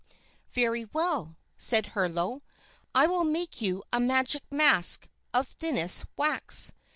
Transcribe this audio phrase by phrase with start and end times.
[0.51, 2.41] "Very well," said Herlo.
[2.95, 6.71] "I will make you a magic mask of thinnest wax.